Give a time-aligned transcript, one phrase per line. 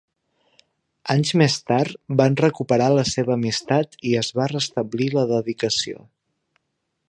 [1.15, 6.05] Anys més tard, van recuperar la seva amistat i es va restablir la dedicació.